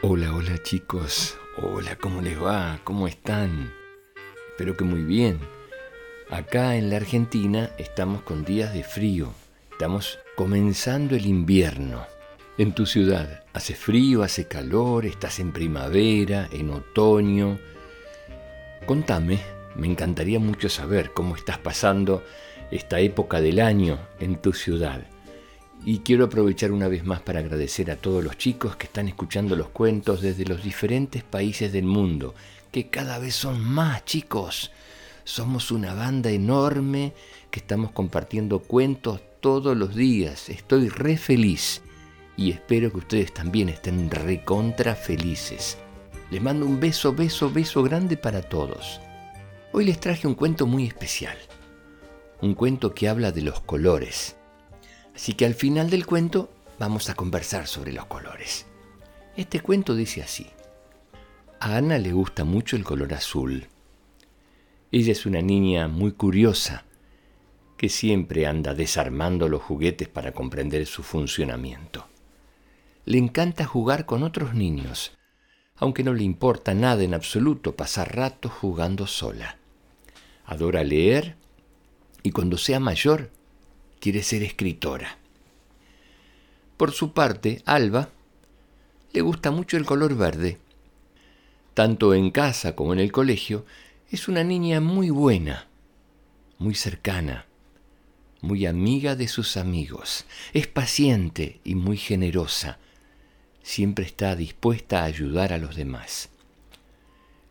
Hola, 0.00 0.32
hola 0.32 0.62
chicos. 0.62 1.36
Hola, 1.56 1.96
¿cómo 1.96 2.22
les 2.22 2.40
va? 2.40 2.78
¿Cómo 2.84 3.08
están? 3.08 3.74
Espero 4.50 4.76
que 4.76 4.84
muy 4.84 5.02
bien. 5.02 5.40
Acá 6.30 6.76
en 6.76 6.88
la 6.88 6.98
Argentina 6.98 7.70
estamos 7.78 8.22
con 8.22 8.44
días 8.44 8.72
de 8.72 8.84
frío. 8.84 9.32
Estamos 9.72 10.20
comenzando 10.36 11.16
el 11.16 11.26
invierno. 11.26 12.06
En 12.58 12.76
tu 12.76 12.86
ciudad, 12.86 13.42
¿hace 13.52 13.74
frío, 13.74 14.22
hace 14.22 14.46
calor? 14.46 15.04
¿Estás 15.04 15.40
en 15.40 15.50
primavera, 15.50 16.48
en 16.52 16.70
otoño? 16.70 17.58
Contame, 18.86 19.40
me 19.74 19.88
encantaría 19.88 20.38
mucho 20.38 20.68
saber 20.68 21.10
cómo 21.12 21.34
estás 21.34 21.58
pasando 21.58 22.22
esta 22.70 23.00
época 23.00 23.40
del 23.40 23.58
año 23.58 23.98
en 24.20 24.36
tu 24.40 24.52
ciudad. 24.52 25.02
Y 25.84 26.00
quiero 26.00 26.24
aprovechar 26.24 26.72
una 26.72 26.88
vez 26.88 27.04
más 27.04 27.20
para 27.20 27.40
agradecer 27.40 27.90
a 27.90 27.96
todos 27.96 28.22
los 28.22 28.36
chicos 28.36 28.76
que 28.76 28.86
están 28.86 29.08
escuchando 29.08 29.56
los 29.56 29.68
cuentos 29.68 30.20
desde 30.20 30.44
los 30.44 30.62
diferentes 30.62 31.22
países 31.22 31.72
del 31.72 31.84
mundo, 31.84 32.34
que 32.72 32.88
cada 32.88 33.18
vez 33.18 33.34
son 33.34 33.62
más 33.62 34.04
chicos. 34.04 34.70
Somos 35.24 35.70
una 35.70 35.94
banda 35.94 36.30
enorme 36.30 37.14
que 37.50 37.60
estamos 37.60 37.92
compartiendo 37.92 38.60
cuentos 38.60 39.20
todos 39.40 39.76
los 39.76 39.94
días. 39.94 40.48
Estoy 40.48 40.88
re 40.88 41.16
feliz 41.16 41.82
y 42.36 42.50
espero 42.50 42.90
que 42.90 42.98
ustedes 42.98 43.32
también 43.32 43.68
estén 43.68 44.10
recontra 44.10 44.94
felices. 44.94 45.78
Les 46.30 46.42
mando 46.42 46.66
un 46.66 46.80
beso, 46.80 47.14
beso, 47.14 47.50
beso 47.50 47.82
grande 47.82 48.16
para 48.16 48.42
todos. 48.42 49.00
Hoy 49.72 49.84
les 49.84 50.00
traje 50.00 50.26
un 50.26 50.34
cuento 50.34 50.66
muy 50.66 50.86
especial. 50.86 51.36
Un 52.40 52.54
cuento 52.54 52.94
que 52.94 53.08
habla 53.08 53.32
de 53.32 53.42
los 53.42 53.60
colores 53.60 54.37
Así 55.18 55.34
que 55.34 55.46
al 55.46 55.54
final 55.54 55.90
del 55.90 56.06
cuento 56.06 56.48
vamos 56.78 57.10
a 57.10 57.14
conversar 57.16 57.66
sobre 57.66 57.92
los 57.92 58.06
colores. 58.06 58.66
Este 59.36 59.58
cuento 59.58 59.96
dice 59.96 60.22
así. 60.22 60.46
A 61.58 61.76
Ana 61.76 61.98
le 61.98 62.12
gusta 62.12 62.44
mucho 62.44 62.76
el 62.76 62.84
color 62.84 63.12
azul. 63.12 63.66
Ella 64.92 65.10
es 65.10 65.26
una 65.26 65.42
niña 65.42 65.88
muy 65.88 66.12
curiosa 66.12 66.84
que 67.76 67.88
siempre 67.88 68.46
anda 68.46 68.74
desarmando 68.74 69.48
los 69.48 69.60
juguetes 69.60 70.06
para 70.06 70.30
comprender 70.30 70.86
su 70.86 71.02
funcionamiento. 71.02 72.06
Le 73.04 73.18
encanta 73.18 73.64
jugar 73.64 74.06
con 74.06 74.22
otros 74.22 74.54
niños, 74.54 75.18
aunque 75.74 76.04
no 76.04 76.14
le 76.14 76.22
importa 76.22 76.74
nada 76.74 77.02
en 77.02 77.12
absoluto 77.12 77.74
pasar 77.74 78.14
rato 78.14 78.48
jugando 78.48 79.08
sola. 79.08 79.58
Adora 80.46 80.84
leer 80.84 81.34
y 82.22 82.30
cuando 82.30 82.56
sea 82.56 82.78
mayor 82.78 83.32
quiere 84.00 84.22
ser 84.22 84.42
escritora. 84.42 85.18
Por 86.76 86.92
su 86.92 87.12
parte, 87.12 87.62
Alba 87.64 88.10
le 89.12 89.20
gusta 89.20 89.50
mucho 89.50 89.76
el 89.76 89.84
color 89.84 90.16
verde. 90.16 90.58
Tanto 91.74 92.14
en 92.14 92.30
casa 92.30 92.74
como 92.76 92.92
en 92.92 93.00
el 93.00 93.12
colegio, 93.12 93.64
es 94.10 94.28
una 94.28 94.44
niña 94.44 94.80
muy 94.80 95.10
buena, 95.10 95.66
muy 96.58 96.74
cercana, 96.74 97.46
muy 98.40 98.66
amiga 98.66 99.16
de 99.16 99.28
sus 99.28 99.56
amigos. 99.56 100.24
Es 100.52 100.66
paciente 100.66 101.60
y 101.64 101.74
muy 101.74 101.96
generosa. 101.96 102.78
Siempre 103.62 104.04
está 104.04 104.36
dispuesta 104.36 105.00
a 105.00 105.04
ayudar 105.04 105.52
a 105.52 105.58
los 105.58 105.76
demás. 105.76 106.30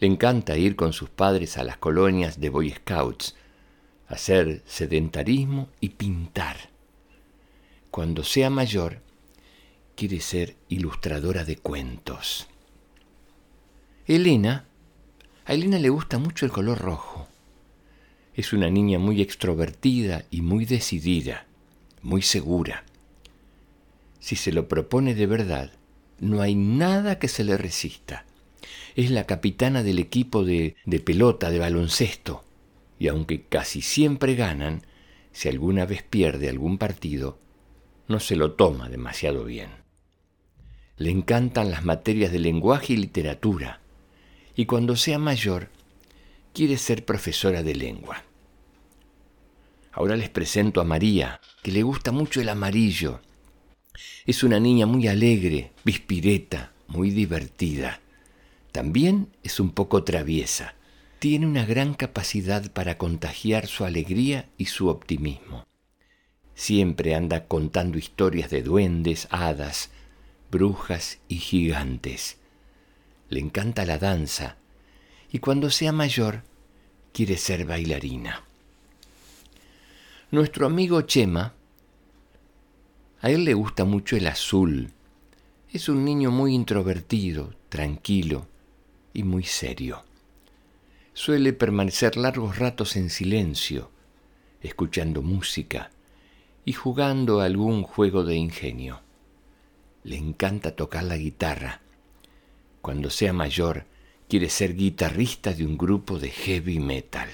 Le 0.00 0.08
encanta 0.08 0.56
ir 0.56 0.74
con 0.74 0.92
sus 0.92 1.08
padres 1.08 1.58
a 1.58 1.64
las 1.64 1.76
colonias 1.76 2.40
de 2.40 2.48
Boy 2.48 2.70
Scouts 2.70 3.36
hacer 4.12 4.62
sedentarismo 4.66 5.70
y 5.80 5.88
pintar. 5.90 6.68
Cuando 7.90 8.24
sea 8.24 8.50
mayor, 8.50 9.00
quiere 9.96 10.20
ser 10.20 10.54
ilustradora 10.68 11.46
de 11.46 11.56
cuentos. 11.56 12.46
Elena, 14.06 14.66
a 15.46 15.54
Elena 15.54 15.78
le 15.78 15.88
gusta 15.88 16.18
mucho 16.18 16.44
el 16.44 16.52
color 16.52 16.78
rojo. 16.78 17.26
Es 18.34 18.52
una 18.52 18.68
niña 18.68 18.98
muy 18.98 19.22
extrovertida 19.22 20.26
y 20.30 20.42
muy 20.42 20.66
decidida, 20.66 21.46
muy 22.02 22.20
segura. 22.20 22.84
Si 24.20 24.36
se 24.36 24.52
lo 24.52 24.68
propone 24.68 25.14
de 25.14 25.26
verdad, 25.26 25.72
no 26.20 26.42
hay 26.42 26.54
nada 26.54 27.18
que 27.18 27.28
se 27.28 27.44
le 27.44 27.56
resista. 27.56 28.26
Es 28.94 29.10
la 29.10 29.24
capitana 29.24 29.82
del 29.82 29.98
equipo 29.98 30.44
de, 30.44 30.76
de 30.84 31.00
pelota, 31.00 31.50
de 31.50 31.58
baloncesto 31.58 32.44
y 33.02 33.08
aunque 33.08 33.42
casi 33.42 33.82
siempre 33.82 34.36
ganan, 34.36 34.82
si 35.32 35.48
alguna 35.48 35.86
vez 35.86 36.04
pierde 36.04 36.48
algún 36.48 36.78
partido, 36.78 37.36
no 38.06 38.20
se 38.20 38.36
lo 38.36 38.52
toma 38.52 38.88
demasiado 38.88 39.44
bien. 39.44 39.70
Le 40.98 41.10
encantan 41.10 41.72
las 41.72 41.84
materias 41.84 42.30
de 42.30 42.38
lenguaje 42.38 42.92
y 42.92 42.96
literatura, 42.96 43.80
y 44.54 44.66
cuando 44.66 44.94
sea 44.94 45.18
mayor, 45.18 45.70
quiere 46.54 46.78
ser 46.78 47.04
profesora 47.04 47.64
de 47.64 47.74
lengua. 47.74 48.22
Ahora 49.90 50.14
les 50.14 50.28
presento 50.28 50.80
a 50.80 50.84
María, 50.84 51.40
que 51.64 51.72
le 51.72 51.82
gusta 51.82 52.12
mucho 52.12 52.40
el 52.40 52.50
amarillo. 52.50 53.20
Es 54.26 54.44
una 54.44 54.60
niña 54.60 54.86
muy 54.86 55.08
alegre, 55.08 55.72
vispireta, 55.84 56.72
muy 56.86 57.10
divertida. 57.10 58.00
También 58.70 59.26
es 59.42 59.58
un 59.58 59.72
poco 59.72 60.04
traviesa 60.04 60.76
tiene 61.22 61.46
una 61.46 61.64
gran 61.64 61.94
capacidad 61.94 62.72
para 62.72 62.98
contagiar 62.98 63.68
su 63.68 63.84
alegría 63.84 64.48
y 64.58 64.64
su 64.64 64.88
optimismo. 64.88 65.64
Siempre 66.56 67.14
anda 67.14 67.46
contando 67.46 67.96
historias 67.96 68.50
de 68.50 68.64
duendes, 68.64 69.28
hadas, 69.30 69.90
brujas 70.50 71.20
y 71.28 71.36
gigantes. 71.36 72.38
Le 73.28 73.38
encanta 73.38 73.84
la 73.84 73.98
danza 73.98 74.56
y 75.30 75.38
cuando 75.38 75.70
sea 75.70 75.92
mayor 75.92 76.42
quiere 77.12 77.36
ser 77.36 77.66
bailarina. 77.66 78.42
Nuestro 80.32 80.66
amigo 80.66 81.02
Chema, 81.02 81.54
a 83.20 83.30
él 83.30 83.44
le 83.44 83.54
gusta 83.54 83.84
mucho 83.84 84.16
el 84.16 84.26
azul. 84.26 84.90
Es 85.72 85.88
un 85.88 86.04
niño 86.04 86.32
muy 86.32 86.52
introvertido, 86.52 87.54
tranquilo 87.68 88.48
y 89.14 89.22
muy 89.22 89.44
serio 89.44 90.02
suele 91.14 91.52
permanecer 91.52 92.16
largos 92.16 92.58
ratos 92.58 92.96
en 92.96 93.10
silencio, 93.10 93.90
escuchando 94.62 95.22
música 95.22 95.90
y 96.64 96.72
jugando 96.72 97.40
algún 97.40 97.82
juego 97.82 98.24
de 98.24 98.36
ingenio. 98.36 99.00
Le 100.04 100.16
encanta 100.16 100.74
tocar 100.74 101.04
la 101.04 101.16
guitarra. 101.16 101.80
Cuando 102.80 103.10
sea 103.10 103.32
mayor, 103.32 103.84
quiere 104.28 104.48
ser 104.48 104.74
guitarrista 104.74 105.52
de 105.52 105.66
un 105.66 105.76
grupo 105.76 106.18
de 106.18 106.30
heavy 106.30 106.78
metal. 106.78 107.28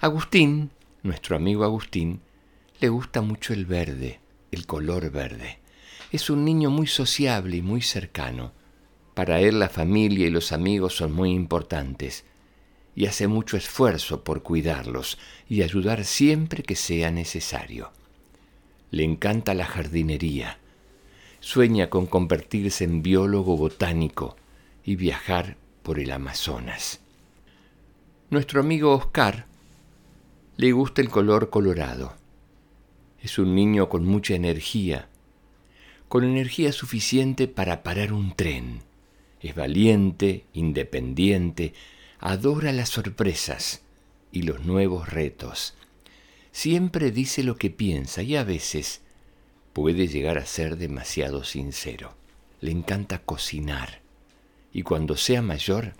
Agustín, 0.00 0.70
nuestro 1.02 1.36
amigo 1.36 1.64
Agustín, 1.64 2.20
le 2.80 2.88
gusta 2.88 3.20
mucho 3.20 3.52
el 3.52 3.66
verde, 3.66 4.20
el 4.50 4.66
color 4.66 5.10
verde. 5.10 5.58
Es 6.10 6.30
un 6.30 6.44
niño 6.44 6.70
muy 6.70 6.86
sociable 6.86 7.56
y 7.56 7.62
muy 7.62 7.82
cercano 7.82 8.52
para 9.14 9.40
él 9.40 9.58
la 9.58 9.68
familia 9.68 10.26
y 10.26 10.30
los 10.30 10.52
amigos 10.52 10.96
son 10.96 11.12
muy 11.12 11.30
importantes 11.32 12.24
y 12.94 13.06
hace 13.06 13.26
mucho 13.26 13.56
esfuerzo 13.56 14.24
por 14.24 14.42
cuidarlos 14.42 15.18
y 15.48 15.62
ayudar 15.62 16.04
siempre 16.04 16.62
que 16.62 16.76
sea 16.76 17.10
necesario. 17.10 17.90
Le 18.90 19.04
encanta 19.04 19.54
la 19.54 19.64
jardinería. 19.64 20.58
Sueña 21.40 21.90
con 21.90 22.06
convertirse 22.06 22.84
en 22.84 23.02
biólogo 23.02 23.56
botánico 23.56 24.36
y 24.84 24.96
viajar 24.96 25.56
por 25.82 25.98
el 25.98 26.10
Amazonas. 26.12 27.00
Nuestro 28.30 28.60
amigo 28.60 28.94
Oscar 28.94 29.46
le 30.56 30.72
gusta 30.72 31.02
el 31.02 31.08
color 31.08 31.50
colorado. 31.50 32.14
Es 33.20 33.38
un 33.38 33.54
niño 33.54 33.88
con 33.88 34.04
mucha 34.04 34.34
energía, 34.34 35.08
con 36.08 36.24
energía 36.24 36.72
suficiente 36.72 37.48
para 37.48 37.82
parar 37.82 38.12
un 38.12 38.34
tren 38.34 38.82
es 39.42 39.54
valiente, 39.54 40.46
independiente, 40.52 41.74
adora 42.18 42.72
las 42.72 42.90
sorpresas 42.90 43.82
y 44.30 44.42
los 44.42 44.64
nuevos 44.64 45.08
retos. 45.08 45.74
Siempre 46.52 47.10
dice 47.10 47.42
lo 47.42 47.56
que 47.56 47.70
piensa 47.70 48.22
y 48.22 48.36
a 48.36 48.44
veces 48.44 49.00
puede 49.72 50.06
llegar 50.06 50.38
a 50.38 50.46
ser 50.46 50.76
demasiado 50.76 51.44
sincero. 51.44 52.14
Le 52.60 52.70
encanta 52.70 53.18
cocinar 53.18 54.00
y 54.72 54.82
cuando 54.82 55.16
sea 55.16 55.42
mayor 55.42 55.94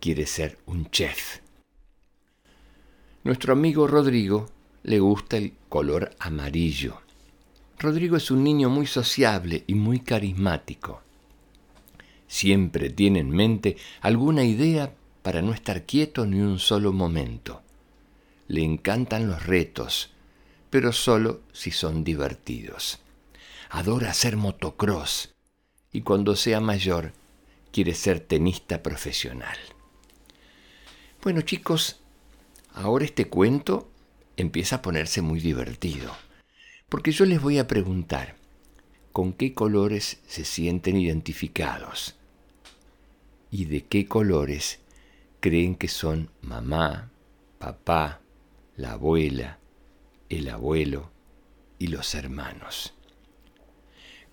quiere 0.00 0.26
ser 0.26 0.58
un 0.66 0.90
chef. 0.90 1.40
Nuestro 3.24 3.52
amigo 3.52 3.86
Rodrigo 3.86 4.48
le 4.82 5.00
gusta 5.00 5.36
el 5.36 5.54
color 5.68 6.10
amarillo. 6.18 7.00
Rodrigo 7.78 8.16
es 8.16 8.30
un 8.30 8.44
niño 8.44 8.68
muy 8.68 8.86
sociable 8.86 9.64
y 9.66 9.74
muy 9.74 10.00
carismático. 10.00 11.02
Siempre 12.28 12.90
tiene 12.90 13.20
en 13.20 13.30
mente 13.30 13.76
alguna 14.02 14.44
idea 14.44 14.94
para 15.22 15.42
no 15.42 15.52
estar 15.52 15.84
quieto 15.84 16.26
ni 16.26 16.40
un 16.40 16.58
solo 16.58 16.92
momento. 16.92 17.62
Le 18.46 18.62
encantan 18.62 19.26
los 19.26 19.44
retos, 19.46 20.10
pero 20.70 20.92
solo 20.92 21.40
si 21.52 21.70
son 21.70 22.04
divertidos. 22.04 23.00
Adora 23.70 24.10
hacer 24.10 24.36
motocross 24.36 25.34
y 25.92 26.02
cuando 26.02 26.36
sea 26.36 26.60
mayor 26.60 27.12
quiere 27.72 27.94
ser 27.94 28.20
tenista 28.20 28.82
profesional. 28.82 29.56
Bueno 31.22 31.40
chicos, 31.42 32.00
ahora 32.74 33.04
este 33.04 33.26
cuento 33.26 33.90
empieza 34.36 34.76
a 34.76 34.82
ponerse 34.82 35.20
muy 35.20 35.40
divertido, 35.40 36.14
porque 36.88 37.10
yo 37.10 37.24
les 37.24 37.40
voy 37.40 37.58
a 37.58 37.66
preguntar, 37.66 38.36
¿con 39.12 39.32
qué 39.32 39.52
colores 39.52 40.20
se 40.26 40.44
sienten 40.44 40.96
identificados? 40.96 42.17
¿Y 43.50 43.64
de 43.64 43.84
qué 43.84 44.06
colores 44.06 44.80
creen 45.40 45.74
que 45.74 45.88
son 45.88 46.30
mamá, 46.42 47.10
papá, 47.58 48.20
la 48.76 48.92
abuela, 48.92 49.58
el 50.28 50.48
abuelo 50.50 51.10
y 51.78 51.86
los 51.86 52.14
hermanos? 52.14 52.94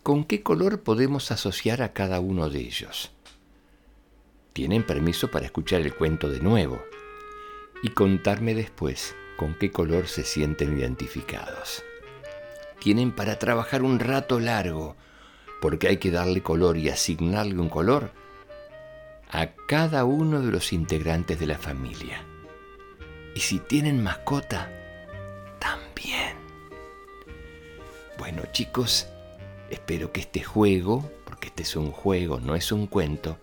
¿Con 0.03 0.25
qué 0.25 0.43
color 0.43 0.81
podemos 0.81 1.31
asociar 1.31 1.81
a 1.81 1.93
cada 1.93 2.19
uno 2.19 2.49
de 2.49 2.59
ellos? 2.59 3.11
Tienen 4.51 4.85
permiso 4.85 5.31
para 5.31 5.45
escuchar 5.45 5.81
el 5.81 5.95
cuento 5.95 6.29
de 6.29 6.41
nuevo 6.41 6.81
y 7.83 7.89
contarme 7.89 8.53
después 8.53 9.15
con 9.37 9.57
qué 9.57 9.71
color 9.71 10.07
se 10.07 10.25
sienten 10.25 10.77
identificados. 10.77 11.83
Tienen 12.79 13.13
para 13.13 13.39
trabajar 13.39 13.81
un 13.81 13.99
rato 13.99 14.39
largo, 14.39 14.95
porque 15.61 15.87
hay 15.87 15.97
que 15.97 16.11
darle 16.11 16.43
color 16.43 16.77
y 16.77 16.89
asignarle 16.89 17.59
un 17.59 17.69
color 17.69 18.11
a 19.29 19.47
cada 19.67 20.05
uno 20.05 20.41
de 20.41 20.51
los 20.51 20.73
integrantes 20.73 21.39
de 21.39 21.47
la 21.47 21.57
familia. 21.57 22.23
Y 23.35 23.39
si 23.39 23.59
tienen 23.59 24.01
mascota, 24.01 24.71
también. 25.59 26.35
Bueno 28.17 28.43
chicos, 28.51 29.07
espero 29.69 30.11
que 30.11 30.21
este 30.21 30.43
juego, 30.43 31.11
porque 31.25 31.47
este 31.47 31.63
es 31.63 31.75
un 31.75 31.91
juego, 31.91 32.39
no 32.39 32.55
es 32.55 32.71
un 32.71 32.87
cuento, 32.87 33.37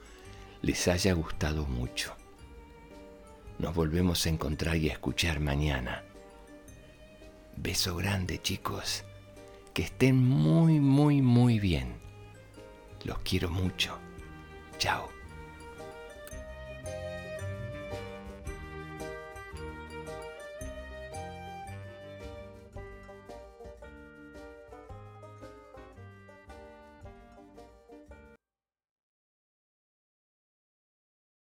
les 0.62 0.88
haya 0.88 1.12
gustado 1.12 1.67
mucho. 1.67 2.14
Nos 3.58 3.75
volvemos 3.75 4.26
a 4.26 4.31
encontrar 4.31 4.76
y 4.76 4.88
a 4.88 4.93
escuchar 4.93 5.40
mañana. 5.40 6.02
Beso 7.56 7.96
grande 7.96 8.40
chicos. 8.40 9.05
Que 9.75 9.82
estén 9.82 10.17
muy, 10.17 10.81
muy, 10.81 11.23
muy 11.23 11.58
bien. 11.58 11.94
Los 13.05 13.19
quiero 13.20 13.50
mucho. 13.50 13.99
Chao. 14.79 15.22